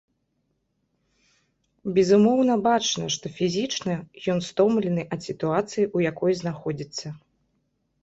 [1.97, 3.93] Безумоўна, бачна, што фізічна
[4.37, 7.07] ён стомлены ад сітуацыі, у якой знаходзіцца.